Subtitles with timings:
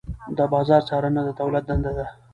[0.37, 2.07] د بازار څارنه د دولت دنده ده.